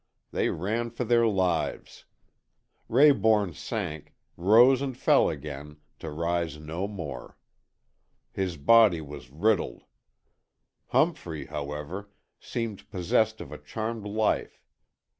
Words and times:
They 0.31 0.49
ran 0.49 0.89
for 0.89 1.03
their 1.03 1.27
lives. 1.27 2.05
Rayborn 2.89 3.53
sank, 3.53 4.15
rose 4.35 4.81
and 4.81 4.97
fell 4.97 5.29
again, 5.29 5.77
to 5.99 6.09
rise 6.09 6.57
no 6.57 6.87
more. 6.87 7.37
His 8.31 8.57
body 8.57 8.99
was 8.99 9.29
riddled. 9.29 9.83
Humphrey, 10.87 11.45
however, 11.45 12.09
seemed 12.39 12.89
possessed 12.89 13.41
of 13.41 13.51
a 13.51 13.59
charmed 13.59 14.07
life. 14.07 14.63